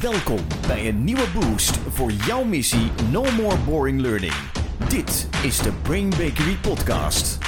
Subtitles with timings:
[0.00, 4.32] Welkom bij een nieuwe boost voor jouw missie No More Boring Learning.
[4.88, 7.38] Dit is de Brain Bakery Podcast.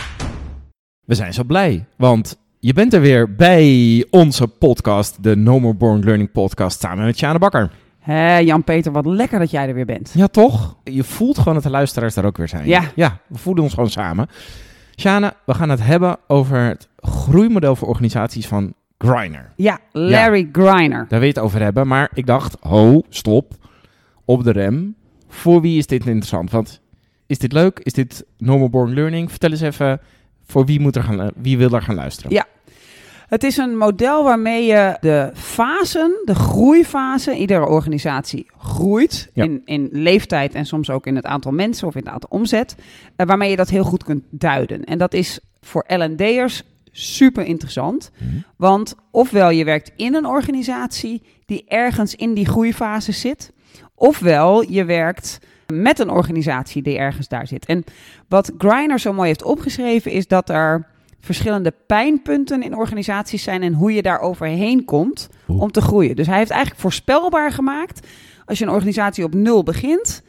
[1.07, 5.75] We zijn zo blij, want je bent er weer bij onze podcast, de No More
[5.75, 7.71] Boring Learning podcast, samen met Sjane Bakker.
[7.99, 10.11] Hé, Jan-Peter, wat lekker dat jij er weer bent.
[10.15, 10.77] Ja, toch?
[10.85, 12.67] Je voelt gewoon dat de luisteraars daar ook weer zijn.
[12.67, 12.83] Ja.
[12.95, 14.29] Ja, we voelen ons gewoon samen.
[14.97, 18.75] Sjane, we gaan het hebben over het groeimodel voor organisaties van
[19.05, 19.53] Griner.
[19.57, 21.07] Ja, Larry Griner.
[21.09, 23.53] Daar wil je het over hebben, maar ik dacht, ho, stop,
[24.25, 24.95] op de rem.
[25.29, 26.51] Voor wie is dit interessant?
[26.51, 26.81] Want
[27.27, 27.79] is dit leuk?
[27.83, 29.31] Is dit No More Boring Learning?
[29.31, 30.01] Vertel eens even,
[30.47, 32.33] voor wie, moet er gaan, wie wil daar gaan luisteren?
[32.33, 32.47] Ja.
[33.29, 39.45] Het is een model waarmee je de fasen, de groeifase, iedere organisatie groeit Ja.
[39.45, 42.77] in, in leeftijd en soms ook in het aantal mensen of in het aantal omzet,
[43.17, 44.85] eh, waarmee je dat heel goed kunt duiden.
[44.85, 46.63] En dat is voor L&D'ers
[46.93, 48.31] super interessant, Mhm.
[48.57, 53.53] want ofwel je werkt in een organisatie die ergens in die groeifase zit,
[53.95, 55.39] ofwel je werkt
[55.73, 57.67] met een organisatie die ergens daar zit.
[57.67, 57.85] En
[58.29, 60.87] wat Griner zo mooi heeft opgeschreven is dat er
[61.21, 66.17] verschillende pijnpunten in organisaties zijn en hoe je daar overheen komt om te groeien.
[66.17, 68.07] Dus hij heeft eigenlijk voorspelbaar gemaakt
[68.45, 70.23] als je een organisatie op nul begint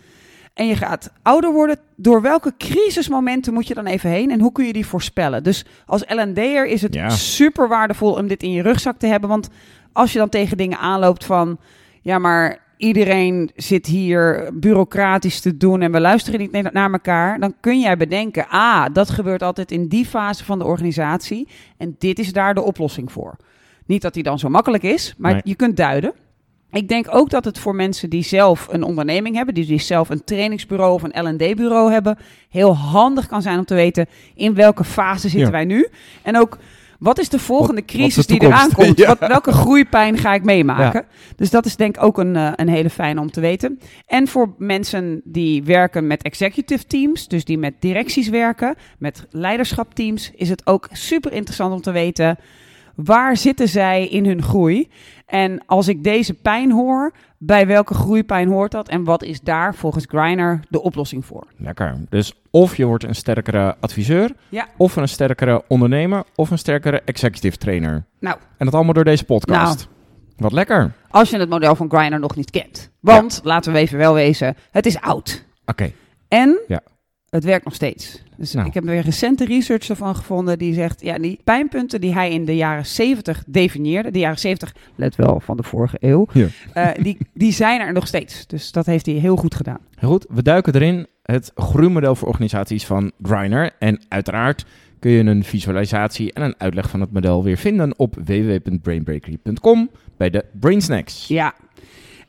[0.53, 4.51] en je gaat ouder worden, door welke crisismomenten moet je dan even heen en hoe
[4.51, 5.43] kun je die voorspellen?
[5.43, 7.09] Dus als L&D'er is het Ja.
[7.09, 9.49] super waardevol om dit in je rugzak te hebben, want
[9.93, 11.59] als je dan tegen dingen aanloopt van
[12.01, 17.53] ja, maar iedereen zit hier bureaucratisch te doen en we luisteren niet naar elkaar, dan
[17.59, 22.19] kun jij bedenken, ah, dat gebeurt altijd in die fase van de organisatie en dit
[22.19, 23.35] is daar de oplossing voor.
[23.85, 25.41] Niet dat die dan zo makkelijk is, maar Nee.
[25.43, 26.13] je kunt duiden.
[26.71, 30.09] Ik denk ook dat het voor mensen die zelf een onderneming hebben, die, die zelf
[30.09, 32.17] een trainingsbureau of een L&D-bureau hebben,
[32.49, 34.05] heel handig kan zijn om te weten
[34.35, 35.51] in welke fase zitten Ja.
[35.51, 35.87] wij nu.
[36.21, 36.57] En ook
[36.99, 38.97] wat is de volgende Wat- crisis de die eraan komt?
[39.01, 39.07] Ja.
[39.07, 41.05] Wat, welke groeipijn ga ik meemaken?
[41.35, 43.79] Dus dat is denk ik ook een, eh, een hele fijne om te weten.
[44.07, 50.31] En voor mensen die werken met executive teams, dus die met directies werken, met leiderschapteams,
[50.35, 52.37] is het ook super interessant om te weten
[53.03, 54.89] waar zitten zij in hun groei.
[55.25, 58.89] En als ik deze pijn hoor, bij welke groeipijn hoort dat?
[58.89, 61.47] En wat is daar volgens Griner de oplossing voor?
[61.57, 61.95] Lekker.
[62.09, 64.67] Dus of je wordt een sterkere adviseur, Ja.
[64.77, 68.05] of een sterkere ondernemer, of een sterkere executive trainer.
[68.19, 69.87] Nou, En dat allemaal door deze podcast.
[70.37, 70.91] Wat lekker.
[71.09, 72.89] als je het model van Griner nog niet kent.
[72.99, 75.45] Want, laten we even wel wezen, het is oud.
[75.65, 75.91] Oké.
[76.27, 76.81] En Ja.
[77.29, 78.23] het werkt nog steeds.
[78.41, 78.67] Dus Nou.
[78.67, 82.45] ik heb weer recente research ervan gevonden die zegt, ja, die pijnpunten die hij in
[82.45, 86.47] de jaren 70 definieerde, de jaren 70, let wel, van de vorige eeuw, Ja.
[86.73, 88.47] eh, die, die zijn er nog steeds.
[88.47, 89.79] Dus dat heeft hij heel goed gedaan.
[89.95, 91.07] Heel Goed, we duiken erin.
[91.23, 93.71] Het groeimodel voor organisaties van Griner.
[93.79, 94.65] En uiteraard
[94.99, 100.29] kun je een visualisatie en een uitleg van het model weer vinden op www.brainbreakery.com bij
[100.29, 101.27] de Brain Snacks.
[101.27, 101.53] Ja.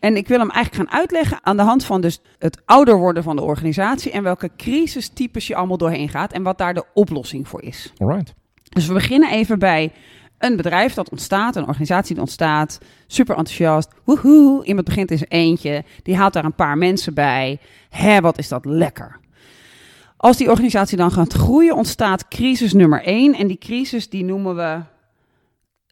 [0.02, 3.22] En ik wil hem eigenlijk gaan uitleggen aan de hand van dus het ouder worden
[3.22, 7.48] van de organisatie en welke crisistypes je allemaal doorheen gaat en wat daar de oplossing
[7.48, 7.92] voor is.
[7.98, 8.34] Alright.
[8.62, 9.92] Dus we beginnen even bij
[10.38, 13.90] een bedrijf dat ontstaat, een organisatie die ontstaat, super enthousiast.
[14.04, 17.58] Woehoe, iemand begint in zijn eentje, die haalt daar een paar mensen bij.
[17.88, 19.20] Hé, wat is dat lekker.
[20.16, 23.34] Als die organisatie dan gaat groeien, ontstaat crisis nummer één.
[23.34, 24.80] En die crisis die noemen we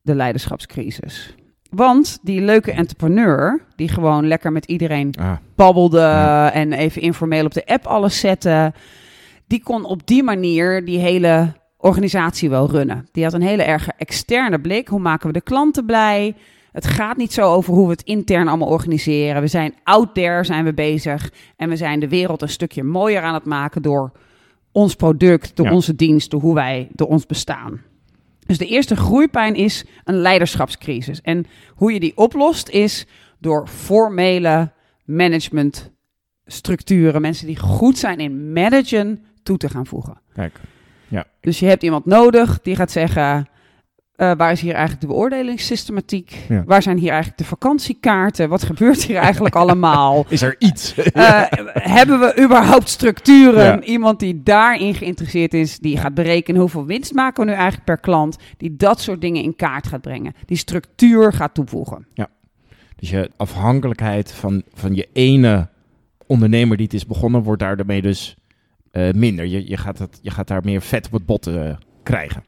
[0.03, 1.34] de leiderschapscrisis.
[1.70, 6.53] Want die leuke entrepreneur, die gewoon lekker met iedereen Ah, babbelde Ja.
[6.53, 8.72] en even informeel op de app alles zette.
[9.47, 13.08] Die kon op die manier die hele organisatie wel runnen.
[13.12, 14.88] Die had een hele erge externe blik.
[14.88, 16.34] Hoe maken we de klanten blij?
[16.72, 19.41] Het gaat niet zo over hoe we het intern allemaal organiseren.
[19.42, 21.32] We zijn out there, zijn we bezig.
[21.56, 24.12] En we zijn de wereld een stukje mooier aan het maken door
[24.72, 25.72] ons product, door Ja.
[25.72, 27.81] onze dienst, door hoe wij, door ons bestaan.
[28.50, 31.21] Dus de eerste groeipijn is een leiderschapscrisis.
[31.21, 33.06] En hoe je die oplost is
[33.38, 34.72] door formele
[35.05, 40.21] managementstructuren, mensen die goed zijn in managen, toe te gaan voegen.
[40.34, 40.61] kijk.
[41.41, 43.49] Dus je hebt iemand nodig die gaat zeggen:
[44.20, 46.44] eh, waar is hier eigenlijk de beoordelingssystematiek?
[46.48, 46.62] Ja.
[46.66, 48.48] Waar zijn hier eigenlijk de vakantiekaarten?
[48.48, 50.26] Wat gebeurt hier eigenlijk allemaal?
[50.28, 50.94] Is er iets?
[50.94, 53.64] Eh, hebben we überhaupt structuren?
[53.64, 53.81] Ja.
[53.81, 58.00] Iemand die daarin geïnteresseerd is, die gaat berekenen hoeveel winst maken we nu eigenlijk per
[58.00, 62.06] klant, die dat soort dingen in kaart gaat brengen, die structuur gaat toevoegen.
[62.96, 65.69] Dus je afhankelijkheid van, van je ene
[66.26, 68.37] ondernemer die het is begonnen, wordt daarmee dus
[68.90, 69.46] eh, minder.
[69.46, 71.50] Je, je, gaat het, je gaat daar meer vet op het bot
[72.11, 72.45] krijgen.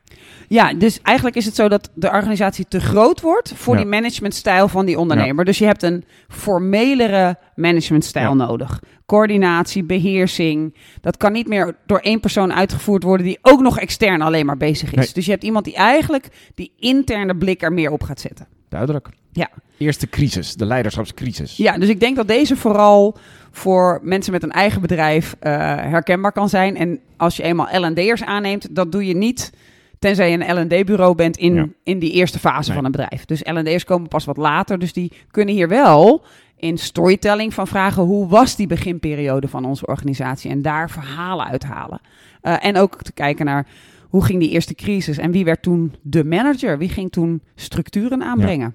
[0.48, 3.80] Ja, dus eigenlijk is het zo dat de organisatie te groot wordt voor Ja.
[3.80, 5.44] die managementstijl van die ondernemer.
[5.44, 8.46] Dus je hebt een formelere managementstijl Ja.
[8.46, 8.82] nodig.
[9.06, 10.76] Coördinatie, beheersing.
[11.00, 14.56] Dat kan niet meer door één persoon uitgevoerd worden die ook nog extern alleen maar
[14.56, 14.96] bezig is.
[14.96, 15.10] Nee.
[15.12, 18.46] Dus je hebt iemand die eigenlijk die interne blik er meer op gaat zetten.
[18.72, 19.08] Duidelijk.
[19.32, 19.48] Ja.
[19.78, 21.56] Eerste crisis, de leiderschapscrisis.
[21.56, 23.16] Ja, dus ik denk dat deze vooral
[23.50, 26.76] voor mensen met een eigen bedrijf eh, herkenbaar kan zijn.
[26.76, 29.52] En als je eenmaal L&D'ers aanneemt, dat doe je niet
[29.98, 31.66] tenzij je een L&D-bureau bent in, Ja.
[31.84, 32.76] in die eerste fase Nee.
[32.76, 33.24] van een bedrijf.
[33.24, 36.24] Dus L&D'ers komen pas wat later, dus die kunnen hier wel
[36.56, 42.00] in storytelling van vragen hoe was die beginperiode van onze organisatie en daar verhalen uithalen.
[42.40, 43.66] Eh, en ook te kijken naar
[44.12, 46.78] hoe ging die eerste crisis en wie werd toen de manager?
[46.78, 48.74] Wie ging toen structuren aanbrengen?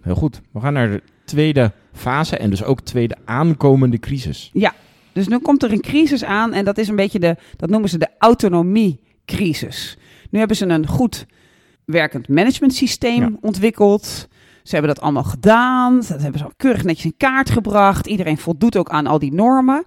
[0.00, 0.40] Heel goed.
[0.52, 4.50] We gaan naar de tweede fase en dus ook tweede aankomende crisis.
[5.12, 7.88] Dus nu komt er een crisis aan en dat is een beetje de, dat noemen
[7.88, 9.98] ze de autonomiecrisis.
[10.30, 11.26] Nu hebben ze een goed
[11.84, 13.30] werkend managementsysteem Ja.
[13.40, 14.28] ontwikkeld.
[14.62, 15.96] Ze hebben dat allemaal gedaan.
[15.96, 18.06] Dat hebben ze al keurig netjes in kaart gebracht.
[18.06, 19.84] Iedereen voldoet ook aan al die normen.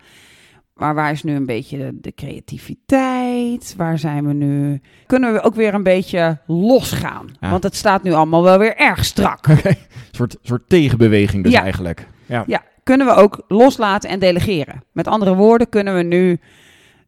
[0.79, 3.73] Maar waar is nu een beetje de, de creativiteit?
[3.77, 4.81] Waar zijn we nu?
[5.05, 7.27] Kunnen we ook weer een beetje losgaan?
[7.39, 7.49] Ja.
[7.49, 9.47] Want het staat nu allemaal wel weer erg strak.
[9.47, 9.75] Een
[10.11, 11.61] soort, soort tegenbeweging dus Ja.
[11.61, 12.07] eigenlijk.
[12.25, 12.43] Ja.
[12.47, 14.83] Ja, kunnen we ook loslaten en delegeren.
[14.91, 16.39] Met andere woorden, kunnen we nu,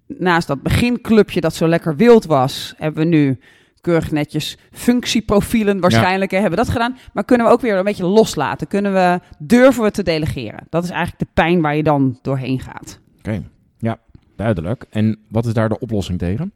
[0.07, 3.39] naast dat beginclubje dat zo lekker wild was, hebben we nu
[3.81, 6.97] keurig netjes functieprofielen waarschijnlijk, hè, hebben we dat gedaan.
[7.13, 8.68] Maar kunnen we ook weer een beetje loslaten?
[8.68, 10.68] Kunnen we, durven we te delegeren?
[10.69, 13.00] Dat is eigenlijk de pijn waar je dan doorheen gaat.
[13.19, 13.44] Oké,
[13.81, 13.98] ja,
[14.36, 14.86] duidelijk.
[14.89, 16.54] En wat is daar de oplossing tegen?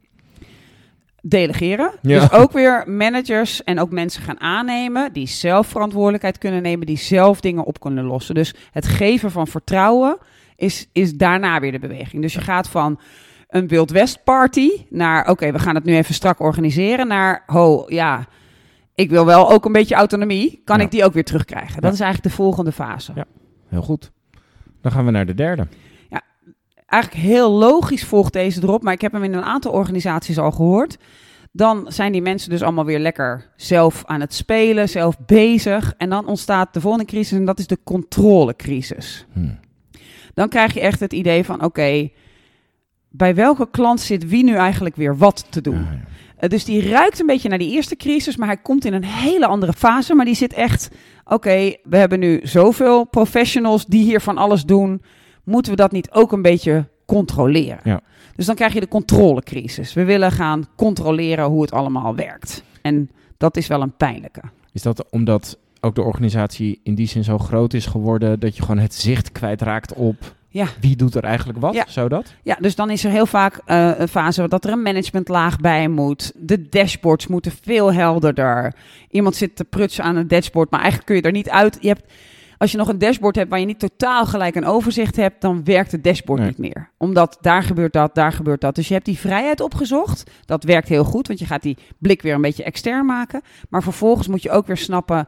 [1.22, 1.90] Delegeren.
[2.02, 2.20] Ja.
[2.20, 6.98] Dus ook weer managers en ook mensen gaan aannemen die zelf verantwoordelijkheid kunnen nemen, die
[6.98, 8.34] zelf dingen op kunnen lossen.
[8.34, 10.18] Dus het geven van vertrouwen
[10.56, 12.22] is, is daarna weer de beweging.
[12.22, 13.00] Dus je gaat van
[13.48, 17.84] een Wild West party naar, oké, we gaan het nu even strak organiseren, naar, ho,
[17.88, 18.26] ja,
[18.94, 20.60] ik wil wel ook een beetje autonomie.
[20.64, 20.84] Kan Ja.
[20.84, 21.74] ik die ook weer terugkrijgen?
[21.74, 21.90] Dat Ja.
[21.90, 23.12] is eigenlijk de volgende fase.
[23.14, 23.24] Ja.
[23.68, 24.10] Heel goed.
[24.82, 25.66] Dan gaan we naar de derde.
[26.86, 30.50] Eigenlijk heel logisch volgt deze erop, maar ik heb hem in een aantal organisaties al
[30.50, 30.96] gehoord.
[31.52, 35.94] Dan zijn die mensen dus allemaal weer lekker zelf aan het spelen, zelf bezig.
[35.96, 39.26] En dan ontstaat de volgende crisis en dat is de controlecrisis.
[39.32, 39.48] Hm.
[40.34, 42.08] Dan krijg je echt het idee van, oké,
[43.10, 45.78] bij welke klant zit wie nu eigenlijk weer wat te doen?
[45.78, 46.00] Ja.
[46.36, 49.04] Eh, dus die ruikt een beetje naar die eerste crisis, maar hij komt in een
[49.04, 50.14] hele andere fase.
[50.14, 50.90] Maar die zit echt,
[51.24, 55.02] oké, we hebben nu zoveel professionals die hier van alles doen.
[55.46, 57.80] Moeten we dat niet ook een beetje controleren?
[57.84, 58.00] Ja.
[58.36, 59.92] Dus dan krijg je de controlecrisis.
[59.92, 62.62] We willen gaan controleren hoe het allemaal werkt.
[62.82, 64.40] En dat is wel een pijnlijke.
[64.72, 68.62] Is dat omdat ook de organisatie in die zin zo groot is geworden dat je
[68.62, 70.66] gewoon het zicht kwijtraakt op Ja.
[70.80, 71.74] wie doet er eigenlijk wat?
[71.74, 71.84] Ja.
[71.88, 72.34] Zou dat?
[72.42, 75.88] Ja, dus dan is er heel vaak eh, een fase dat er een managementlaag bij
[75.88, 76.32] moet.
[76.36, 78.74] De dashboards moeten veel helderder.
[79.10, 81.78] Iemand zit te prutsen aan een dashboard, maar eigenlijk kun je er niet uit.
[81.80, 82.12] Je hebt,
[82.58, 85.64] als je nog een dashboard hebt waar je niet totaal gelijk een overzicht hebt, dan
[85.64, 86.48] werkt het dashboard Nee.
[86.48, 86.90] niet meer.
[86.98, 88.74] Omdat daar gebeurt dat, daar gebeurt dat.
[88.74, 90.30] Dus je hebt die vrijheid opgezocht.
[90.44, 93.42] Dat werkt heel goed, want je gaat die blik weer een beetje extern maken.
[93.68, 95.26] Maar vervolgens moet je ook weer snappen.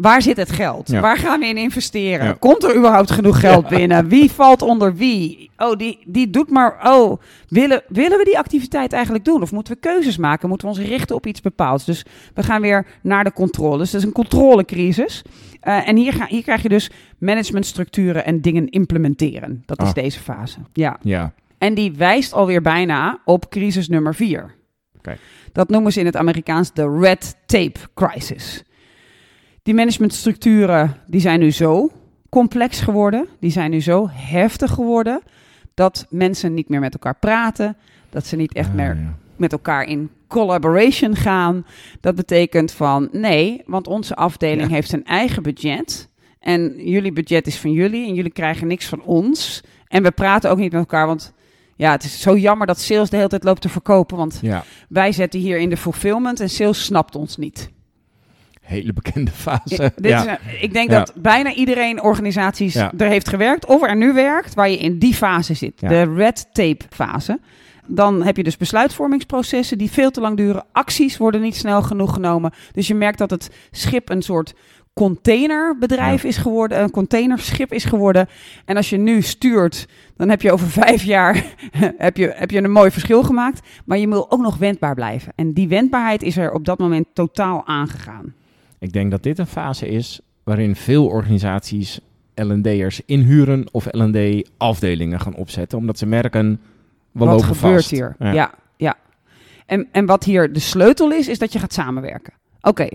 [0.00, 0.90] Waar zit het geld?
[0.90, 1.00] Ja.
[1.00, 2.26] Waar gaan we in investeren?
[2.26, 2.32] Ja.
[2.32, 4.08] Komt er überhaupt genoeg geld binnen?
[4.08, 5.50] Wie valt onder wie?
[5.56, 6.78] Oh, die, die doet maar.
[6.92, 9.42] Oh, willen, willen we die activiteit eigenlijk doen?
[9.42, 10.48] Of moeten we keuzes maken?
[10.48, 11.84] Moeten we ons richten op iets bepaalds?
[11.84, 12.04] Dus
[12.34, 13.78] we gaan weer naar de controle.
[13.78, 15.22] Dus dat is een controlecrisis.
[15.60, 19.62] Eh, en hier, ga, hier krijg je dus managementstructuren en dingen implementeren.
[19.66, 19.94] Dat is Ah.
[19.94, 20.58] deze fase.
[20.72, 20.96] Ja.
[21.02, 21.32] Ja.
[21.58, 24.54] En die wijst alweer bijna op crisis nummer vier.
[24.98, 25.16] Oké.
[25.52, 28.62] Dat noemen ze in het Amerikaans de red tape crisis.
[29.62, 31.90] Die managementstructuren die zijn nu zo
[32.28, 35.20] complex geworden, die zijn nu zo heftig geworden,
[35.74, 37.76] dat mensen niet meer met elkaar praten,
[38.10, 39.14] dat ze niet echt Ah, meer ja.
[39.36, 41.66] met elkaar in collaboration gaan.
[42.00, 44.74] Dat betekent van nee, want onze afdeling Ja.
[44.74, 46.08] heeft zijn eigen budget.
[46.40, 49.62] En jullie budget is van jullie en jullie krijgen niks van ons.
[49.88, 51.32] En we praten ook niet met elkaar, want
[51.76, 54.16] ja, het is zo jammer dat sales de hele tijd loopt te verkopen.
[54.16, 54.40] Want
[54.88, 57.70] wij zetten hier in de fulfillment en sales snapt ons niet.
[58.70, 59.82] Hele bekende fase.
[59.82, 60.20] Ja, dit ja.
[60.20, 60.98] is een- ik denk Ja.
[60.98, 62.92] dat bijna iedereen organisaties Ja.
[62.98, 65.72] er heeft gewerkt of er nu werkt waar je in die fase zit.
[65.80, 65.88] Ja.
[65.88, 67.40] De red tape fase.
[67.86, 70.64] Dan heb je dus besluitvormingsprocessen die veel te lang duren.
[70.72, 72.52] Acties worden niet snel genoeg genomen.
[72.72, 74.54] Dus je merkt dat het schip een soort
[74.94, 76.28] containerbedrijf Ja.
[76.28, 78.28] is geworden, een containerschip is geworden.
[78.64, 79.86] En als je nu stuurt,
[80.16, 81.44] dan heb je over vijf jaar
[81.96, 83.60] heb je, heb je een mooi verschil gemaakt.
[83.84, 85.32] Maar je wil ook nog wendbaar blijven.
[85.36, 88.34] En die wendbaarheid is er op dat moment totaal aangegaan.
[88.80, 92.00] Ik denk dat dit een fase is waarin veel organisaties
[92.34, 96.60] L&D'ers inhuren of L&D-afdelingen gaan opzetten, omdat ze merken,
[97.12, 97.90] we wat lopen gebeurt vast.
[97.90, 98.16] hier?
[98.18, 98.96] Ja, ja.
[99.66, 102.32] En, en wat hier de sleutel is, is dat je gaat samenwerken.
[102.60, 102.88] Oké,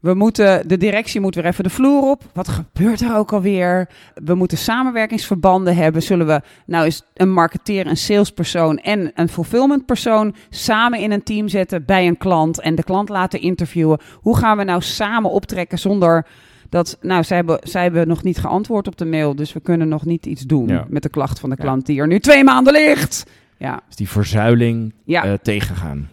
[0.00, 2.22] We moeten, de directie moet weer even de vloer op.
[2.32, 3.88] Wat gebeurt er ook alweer?
[4.14, 6.02] We moeten samenwerkingsverbanden hebben.
[6.02, 11.48] Zullen we nou eens een marketeer, een salespersoon en een fulfillmentpersoon samen in een team
[11.48, 13.98] zetten bij een klant en de klant laten interviewen?
[14.14, 16.26] Hoe gaan we nou samen optrekken zonder
[16.68, 19.88] dat, nou, zij hebben, zij hebben nog niet geantwoord op de mail, dus we kunnen
[19.88, 20.84] nog niet iets doen Ja.
[20.88, 21.64] met de klacht van de Ja.
[21.64, 23.24] klant die er nu twee maanden ligt.
[23.56, 25.24] Ja, Dus die verzuiling ja.
[25.24, 26.08] eh, tegengaan.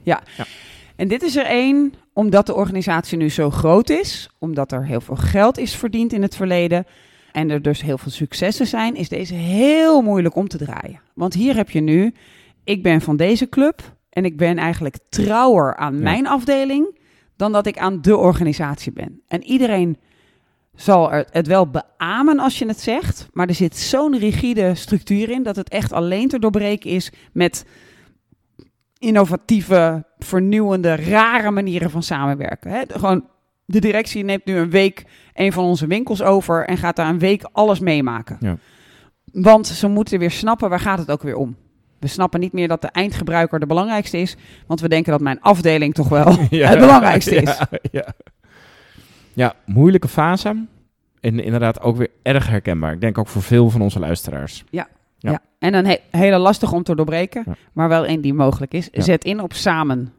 [0.97, 5.01] En dit is er één omdat de organisatie nu zo groot is, omdat er heel
[5.01, 6.85] veel geld is verdiend in het verleden
[7.31, 11.01] en er dus heel veel successen zijn, is deze heel moeilijk om te draaien.
[11.13, 12.13] Want hier heb je nu,
[12.63, 16.01] ik ben van deze club en ik ben eigenlijk trouwer aan Ja.
[16.01, 16.99] mijn afdeling
[17.35, 19.21] dan dat ik aan de organisatie ben.
[19.27, 19.97] En iedereen
[20.75, 25.43] zal het wel beamen als je het zegt, maar er zit zo'n rigide structuur in
[25.43, 27.65] dat het echt alleen te doorbreken is met
[28.97, 32.71] innovatieve, vernieuwende, rare manieren van samenwerken.
[32.71, 32.81] Hè?
[32.87, 33.25] Gewoon,
[33.65, 37.19] de directie neemt nu een week een van onze winkels over en gaat daar een
[37.19, 38.37] week alles meemaken.
[38.39, 38.57] Ja.
[39.31, 41.55] Want ze moeten weer snappen, waar gaat het ook weer om?
[41.99, 44.35] We snappen niet meer dat de eindgebruiker de belangrijkste is,
[44.67, 47.57] want we denken dat mijn afdeling toch wel het belangrijkste is.
[47.59, 48.13] Ja, ja.
[49.33, 50.65] ja, moeilijke fase.
[51.19, 52.93] En inderdaad ook weer erg herkenbaar.
[52.93, 54.63] Ik denk ook voor veel van onze luisteraars.
[54.69, 54.87] Ja.
[55.17, 55.39] Ja.
[55.59, 57.55] En een he- hele lastig om te doorbreken, Ja.
[57.73, 58.87] maar wel een die mogelijk is.
[58.91, 59.01] Ja.
[59.01, 60.11] Zet in op samen.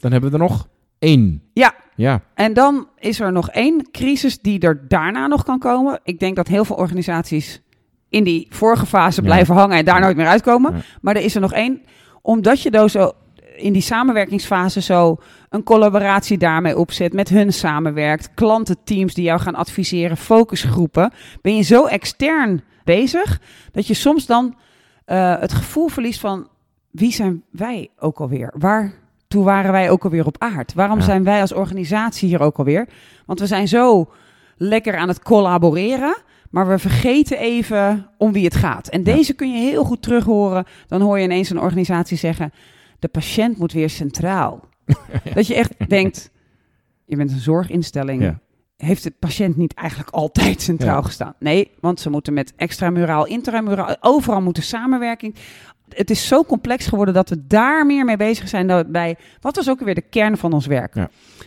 [0.00, 0.68] Dan hebben we er nog
[0.98, 1.42] één.
[1.52, 1.74] Ja.
[1.94, 6.00] Ja, En dan is er nog één crisis die er daarna nog kan komen.
[6.04, 7.62] Ik denk dat heel veel organisaties
[8.08, 9.26] in die vorige fase Ja.
[9.26, 10.04] blijven hangen en daar Ja.
[10.04, 10.72] nooit meer uitkomen.
[10.74, 10.80] Ja.
[11.00, 11.82] Maar er is er nog één,
[12.22, 13.12] omdat je zo
[13.56, 15.16] in die samenwerkingsfase zo
[15.50, 21.62] een collaboratie daarmee opzet, met hun samenwerkt, klantenteams die jou gaan adviseren, focusgroepen, ben je
[21.62, 23.40] zo extern bezig
[23.72, 24.56] dat je soms dan
[25.04, 26.48] eh, het gevoel verliest van
[26.90, 28.52] wie zijn wij ook alweer?
[28.58, 28.92] Waar
[29.28, 30.74] toe waren wij ook alweer op aard?
[30.74, 31.04] Waarom Ja.
[31.04, 32.88] zijn wij als organisatie hier ook alweer?
[33.26, 34.10] Want we zijn zo
[34.56, 36.16] lekker aan het collaboreren,
[36.50, 38.88] maar we vergeten even om wie het gaat.
[38.88, 39.14] En Ja.
[39.14, 40.64] deze kun je heel goed terug horen.
[40.86, 42.52] Dan hoor je ineens een organisatie zeggen:
[42.98, 44.68] de patiënt moet weer centraal.
[45.34, 46.30] Dat je echt denkt:
[47.04, 48.22] je bent een zorginstelling.
[48.22, 48.40] Ja.
[48.76, 51.34] Heeft de patiënt niet eigenlijk altijd centraal gestaan?
[51.38, 55.34] Nee, want ze moeten met extramuraal, intramuraal, overal moeten samenwerking.
[55.88, 59.56] Het is zo complex geworden dat we daar meer mee bezig zijn dan bij wat
[59.56, 60.94] was ook weer de kern van ons werk.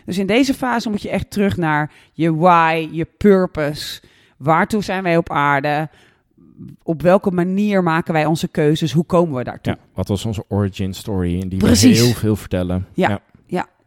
[0.06, 4.02] Dus in deze fase moet je echt terug naar je why, je purpose.
[4.38, 5.90] Waartoe zijn wij op aarde?
[6.84, 8.91] Op welke manier maken wij onze keuzes?
[8.91, 9.74] Hoe komen we daartoe?
[9.74, 9.79] ja.
[9.93, 11.41] Wat was onze origin story?
[11.41, 12.00] En die Precies.
[12.00, 12.88] we heel veel vertellen.
[12.93, 13.22] Ja.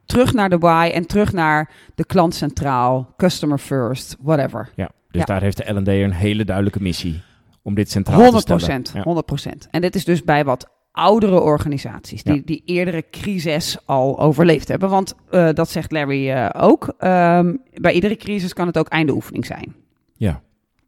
[0.07, 4.71] Terug naar de why en terug naar de klant centraal, customer first, whatever.
[4.75, 4.91] ja.
[5.11, 5.25] Dus Ja.
[5.27, 7.21] daar heeft de L&D een hele duidelijke missie.
[7.63, 8.63] Om dit centraal 100 te stellen.
[8.81, 9.03] procent, Ja.
[9.03, 9.69] 100 procent.
[9.71, 12.43] En dit is dus bij wat oudere organisaties die Ja.
[12.45, 14.89] die eerdere crisis al overleefd hebben.
[14.91, 16.95] Want eh, dat zegt Larry eh, ook.
[16.99, 19.75] ehm, bij iedere crisis kan het ook einde oefening zijn.
[20.17, 20.41] Ja.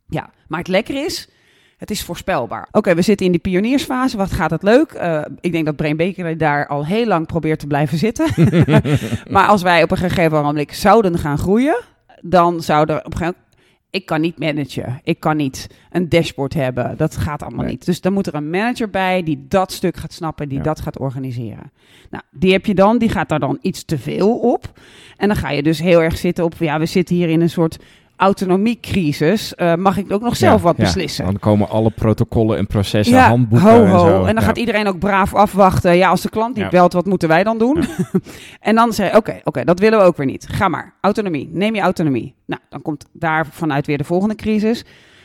[0.09, 1.28] Ja, maar het lekker is,
[1.78, 2.68] het is voorspelbaar.
[2.70, 4.16] Oké, we zitten in die pioniersfase.
[4.16, 4.92] Wat gaat het leuk?
[4.92, 8.26] Eh, ik denk dat Brain Bakery daar al heel lang probeert te blijven zitten.
[9.35, 11.80] maar als wij op een gegeven moment zouden gaan groeien,
[12.20, 13.47] dan zou er op een gegeven moment...
[13.90, 15.00] Ik kan niet managen.
[15.04, 16.97] Ik kan niet een dashboard hebben.
[16.97, 17.70] Dat gaat allemaal Nee.
[17.73, 17.85] niet.
[17.85, 20.64] Dus dan moet er een manager bij die dat stuk gaat snappen, die Ja.
[20.64, 21.70] dat gaat organiseren.
[22.11, 22.99] Nou, die heb je dan.
[22.99, 24.73] Die gaat daar dan iets te veel op.
[25.16, 26.54] En dan ga je dus heel erg zitten op...
[26.58, 27.78] Ja, we zitten hier in een soort
[28.19, 29.55] autonomiecrisis.
[29.55, 30.83] Eh, mag ik ook nog zelf Ja, wat ja.
[30.83, 31.25] beslissen?
[31.25, 34.25] Dan komen alle protocollen en processen, Ja, handboeken ho, en zo.
[34.25, 35.97] En dan gaat iedereen ook braaf afwachten.
[35.97, 37.85] Ja, als de klant niet belt, wat moeten wij dan doen?
[38.61, 40.47] en dan zei oké, oké, dat willen we ook weer niet.
[40.49, 41.51] Ga maar, autonomie.
[41.53, 42.35] Neem je autonomie.
[42.47, 44.85] Nou, dan komt daar vanuit weer de volgende crisis.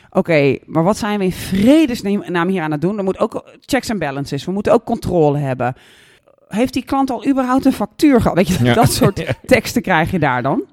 [0.10, 2.98] Oké, maar wat zijn we in vredesnaam hier aan het doen?
[2.98, 4.46] Er moet ook checks en balances.
[4.46, 5.76] We moeten ook controle hebben.
[6.48, 8.38] Heeft die klant al überhaupt een factuur gehad?
[8.38, 10.64] Weet je, dat soort teksten krijg je daar dan.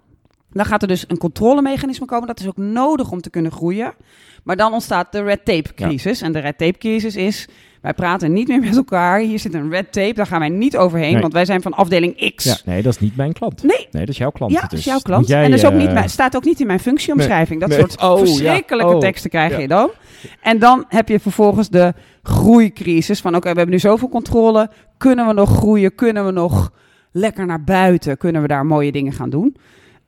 [0.52, 2.26] Dan gaat er dus een controlemechanisme komen.
[2.26, 3.92] Dat is ook nodig om te kunnen groeien.
[4.44, 6.22] Maar dan ontstaat de red tape crisis.
[6.22, 7.48] En de red tape crisis is...
[7.80, 9.18] Wij praten niet meer met elkaar.
[9.20, 10.12] Hier zit een red tape.
[10.14, 11.12] Daar gaan wij niet overheen.
[11.12, 11.20] Nee.
[11.20, 12.44] Want wij zijn van afdeling X.
[12.44, 13.62] Ja, nee, dat is niet mijn klant.
[13.62, 14.52] Nee, Nee, dat is jouw klant.
[14.52, 15.26] ja, dat is jouw klant.
[15.28, 17.60] jij, en dat is ook eh, niet, mijn- staat ook niet in mijn functieomschrijving.
[17.60, 17.78] dat nee.
[17.78, 18.24] soort Oh, ja.
[18.26, 19.00] verschrikkelijke Oh.
[19.00, 19.90] teksten krijg je dan.
[20.40, 23.20] En dan heb je vervolgens de groeicrisis.
[23.20, 24.70] Van oké, we hebben nu zoveel controle.
[24.98, 25.94] Kunnen we nog groeien?
[25.94, 26.72] Kunnen we nog
[27.12, 28.16] lekker naar buiten?
[28.16, 29.56] Kunnen we daar mooie dingen gaan doen?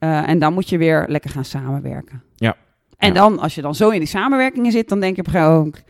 [0.03, 2.23] Eh, en dan moet je weer lekker gaan samenwerken.
[2.35, 2.55] Ja.
[2.97, 3.13] En Ja.
[3.13, 5.83] dan, als je dan zo in die samenwerkingen zit, dan denk je op moment,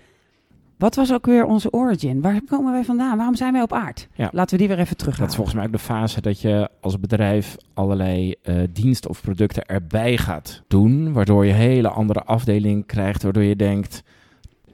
[0.77, 2.21] Wat was ook weer onze origin?
[2.21, 3.17] Waar komen wij vandaan?
[3.17, 4.07] Waarom zijn wij op aard?
[4.13, 4.29] Ja.
[4.31, 5.29] Laten we die weer even Dat terughalen.
[5.29, 9.65] is volgens mij ook de fase dat je als bedrijf allerlei eh, diensten of producten
[9.65, 11.13] erbij gaat doen.
[11.13, 13.23] Waardoor je een hele andere afdeling krijgt.
[13.23, 14.03] Waardoor je denkt,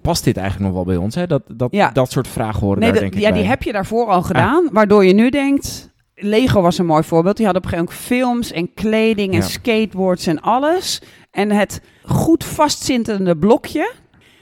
[0.02, 1.16] past dit eigenlijk nog wel bij ons?
[1.16, 1.28] Hè?
[1.28, 1.92] Dat, dat, Ja.
[1.92, 4.22] dat soort vragen horen Nee, daar dat- denk ik ja, die heb je daarvoor al
[4.22, 5.89] gedaan, waardoor je nu denkt,
[6.20, 7.38] Lego was een mooi voorbeeld.
[7.38, 9.46] Die hadden op een gegeven moment films en kleding en Ja.
[9.46, 11.02] skateboards en alles.
[11.32, 13.94] En het goed vastzittende blokje,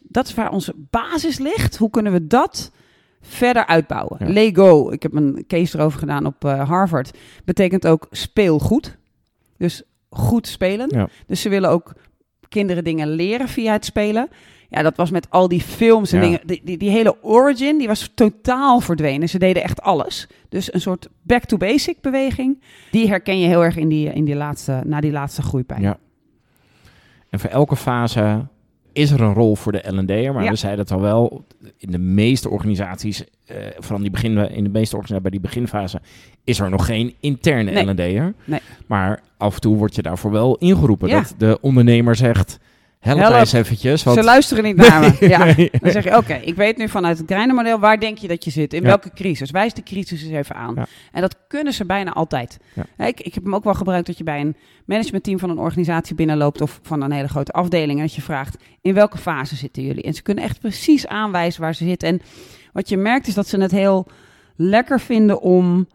[0.03, 1.77] dat is waar onze basis ligt.
[1.77, 2.71] Hoe kunnen we dat
[3.21, 4.17] verder uitbouwen?
[4.19, 4.27] Ja.
[4.33, 8.97] Lego, ik heb een case erover gedaan op eh, Harvard, betekent ook speelgoed.
[9.57, 10.89] Dus goed spelen.
[10.89, 11.07] Ja.
[11.25, 11.93] Dus ze willen ook
[12.49, 14.29] kinderen dingen leren via het spelen.
[14.69, 16.23] Ja, dat was met al die films en Ja.
[16.25, 16.39] dingen.
[16.45, 19.29] Die, die, die hele origin, die was totaal verdwenen.
[19.29, 20.27] Ze deden echt alles.
[20.49, 22.61] Dus een soort back to basic beweging.
[22.91, 25.81] Die herken je heel erg in die, in die laatste, na die laatste groeipijn.
[25.81, 25.97] Ja.
[27.29, 28.45] En voor elke fase
[28.93, 30.33] is er een rol voor de L&D'er.
[30.33, 30.49] Maar Ja.
[30.49, 31.45] we zeiden het al wel,
[31.77, 36.01] in de meeste organisaties, eh vooral die begin, in de meeste organisaties bij die beginfase,
[36.43, 37.85] is er nog geen interne Nee.
[37.85, 38.33] L&D'er.
[38.45, 38.59] Nee.
[38.87, 41.07] Maar af en toe word je daarvoor wel ingeroepen.
[41.09, 41.15] Ja.
[41.21, 42.59] Dat de ondernemer zegt,
[42.99, 43.33] help, Help.
[43.33, 44.03] eens eventjes.
[44.03, 45.15] Want Ze luisteren niet naar me.
[45.27, 45.43] Ja.
[45.43, 45.69] Nee.
[45.81, 48.51] Dan zeg je, oké, ik weet nu vanuit het Greiner-model, waar denk je dat je
[48.51, 48.73] zit?
[48.73, 48.87] In Ja.
[48.87, 49.51] welke crisis?
[49.51, 50.73] Wijs de crisis eens even aan.
[50.75, 50.85] Ja.
[51.11, 52.57] En dat kunnen ze bijna altijd.
[52.97, 56.15] Ik, ik heb hem ook wel gebruikt dat je bij een managementteam van een organisatie
[56.15, 59.83] binnenloopt of van een hele grote afdeling en dat je vraagt, in welke fase zitten
[59.83, 60.03] jullie?
[60.03, 62.07] En ze kunnen echt precies aanwijzen waar ze zitten.
[62.09, 62.21] En
[62.73, 64.07] wat je merkt is dat ze het heel
[64.55, 65.87] lekker vinden om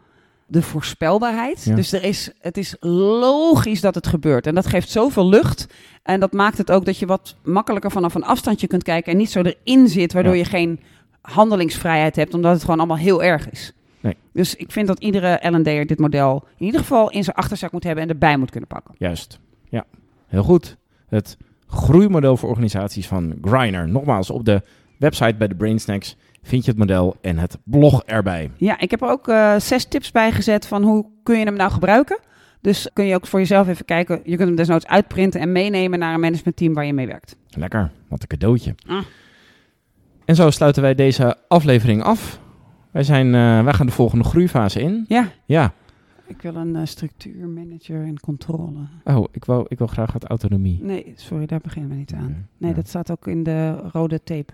[0.46, 1.64] de voorspelbaarheid.
[1.64, 1.74] Ja.
[1.74, 4.46] Dus er is, het is logisch dat het gebeurt.
[4.46, 5.66] En dat geeft zoveel lucht.
[6.02, 9.18] En dat maakt het ook dat je wat makkelijker vanaf een afstandje kunt kijken en
[9.18, 10.38] niet zo erin zit, waardoor Ja.
[10.38, 10.80] je geen
[11.20, 13.72] handelingsvrijheid hebt, omdat het gewoon allemaal heel erg is.
[14.00, 14.16] Nee.
[14.32, 17.84] Dus ik vind dat iedere L&D'er dit model in ieder geval in zijn achterzak moet
[17.84, 18.94] hebben en erbij moet kunnen pakken.
[18.98, 19.84] Juist, ja.
[20.26, 20.76] Heel goed.
[21.08, 23.88] Het groeimodel voor organisaties van Griner.
[23.88, 24.62] Nogmaals, op de
[24.98, 28.50] website bij de Brain Snacks vind je het model en het blog erbij.
[28.56, 31.56] Ja, ik heb er ook eh, zes tips bij gezet van hoe kun je hem
[31.56, 32.18] nou gebruiken.
[32.62, 34.20] Dus kun je ook voor jezelf even kijken.
[34.24, 37.36] Je kunt hem desnoods uitprinten en meenemen naar een managementteam waar je mee werkt.
[37.48, 38.74] Lekker, wat een cadeautje.
[38.86, 39.02] Ah.
[40.24, 42.40] En zo sluiten wij deze aflevering af.
[42.90, 45.04] Wij, zijn, eh, wij gaan de volgende groeifase in.
[45.08, 45.72] Ja, Ja.
[46.26, 48.78] ik wil een eh, structuurmanager en controle.
[49.04, 50.78] Oh, ik wil, ik wil graag wat autonomie.
[50.82, 52.48] Nee, sorry, daar beginnen we niet aan.
[52.58, 52.76] Nee, ja.
[52.76, 54.52] dat staat ook in de rode tape.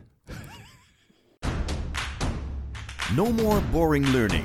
[3.16, 4.44] No more boring learning.